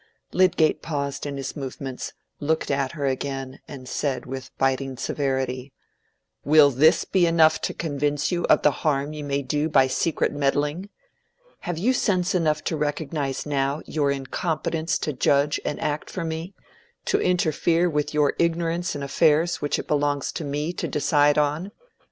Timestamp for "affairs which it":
19.03-19.87